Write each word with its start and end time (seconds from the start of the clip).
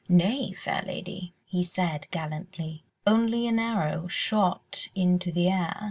"Nay, 0.09 0.51
fair 0.53 0.81
lady," 0.83 1.35
he 1.45 1.61
said 1.63 2.07
gallantly, 2.09 2.81
"only 3.05 3.45
an 3.47 3.59
arrow 3.59 4.07
shot 4.07 4.87
into 4.95 5.31
the 5.31 5.47
air." 5.47 5.77